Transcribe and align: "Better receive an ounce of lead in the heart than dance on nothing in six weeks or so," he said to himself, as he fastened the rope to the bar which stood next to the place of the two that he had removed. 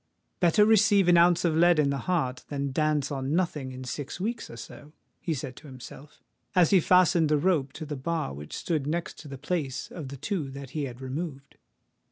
"Better 0.39 0.65
receive 0.65 1.07
an 1.09 1.15
ounce 1.17 1.45
of 1.45 1.55
lead 1.55 1.77
in 1.77 1.91
the 1.91 1.99
heart 2.09 2.43
than 2.47 2.71
dance 2.71 3.11
on 3.11 3.35
nothing 3.35 3.71
in 3.71 3.83
six 3.83 4.19
weeks 4.19 4.49
or 4.49 4.57
so," 4.57 4.93
he 5.19 5.35
said 5.35 5.55
to 5.57 5.67
himself, 5.67 6.23
as 6.55 6.71
he 6.71 6.79
fastened 6.79 7.29
the 7.29 7.37
rope 7.37 7.71
to 7.73 7.85
the 7.85 7.95
bar 7.95 8.33
which 8.33 8.57
stood 8.57 8.87
next 8.87 9.19
to 9.19 9.27
the 9.27 9.37
place 9.37 9.91
of 9.91 10.07
the 10.07 10.17
two 10.17 10.49
that 10.49 10.71
he 10.71 10.85
had 10.85 11.01
removed. 11.01 11.57